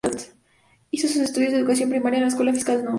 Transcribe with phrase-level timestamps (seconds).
[0.89, 2.89] Hizo sus estudios de educación primaria en la escuela fiscal No.